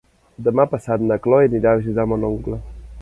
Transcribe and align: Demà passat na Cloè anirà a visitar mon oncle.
Demà 0.47 0.63
passat 0.71 1.05
na 1.11 1.17
Cloè 1.27 1.43
anirà 1.51 1.75
a 1.75 1.81
visitar 1.83 2.07
mon 2.13 2.27
oncle. 2.31 2.63